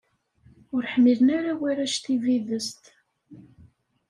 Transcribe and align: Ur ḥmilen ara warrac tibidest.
Ur 0.75 0.83
ḥmilen 0.93 1.27
ara 1.37 1.53
warrac 1.59 1.95
tibidest. 1.97 2.83